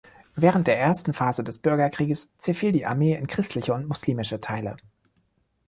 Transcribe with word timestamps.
Während 0.35 0.65
der 0.65 0.79
Ersten 0.79 1.13
Phase 1.13 1.43
des 1.43 1.59
Bürgerkrieges 1.59 2.35
zerfiel 2.37 2.71
die 2.71 2.87
Armee 2.87 3.13
in 3.13 3.27
christliche 3.27 3.75
und 3.75 3.87
muslimische 3.87 4.39
Teile. 4.39 4.77